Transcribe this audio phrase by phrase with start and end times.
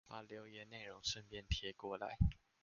[0.07, 2.17] 把留言內容順便貼過來